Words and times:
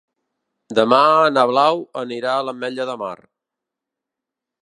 Demà 0.79 1.01
na 1.33 1.43
Blau 1.51 1.83
anirà 2.03 2.33
a 2.37 2.47
l'Ametlla 2.47 2.87
de 2.93 2.97
Mar. 3.05 3.15